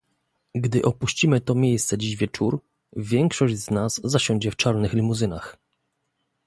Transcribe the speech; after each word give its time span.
Gdy 0.55 0.81
opuścimy 0.83 1.41
to 1.41 1.55
miejsce 1.55 1.97
dziś 1.97 2.15
wieczór, 2.15 2.59
większość 2.95 3.55
z 3.57 3.69
nas 3.69 4.01
zasiądzie 4.03 4.51
w 4.51 4.55
czarnych 4.55 4.93
limuzynach 4.93 5.57